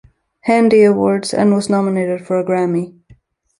[0.39, 2.97] Handy Awards and was nominated for a Grammy.